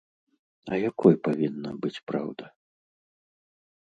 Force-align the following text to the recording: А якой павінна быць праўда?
А 0.71 0.77
якой 0.89 1.15
павінна 1.27 1.73
быць 1.83 2.01
праўда? 2.13 2.45